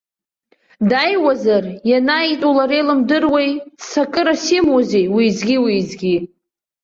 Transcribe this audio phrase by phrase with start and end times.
[0.89, 6.15] Дааиуазар, ианааитәу лара илымдыруеи, ццакырас имоузеи уеизгьы-уеизгьы.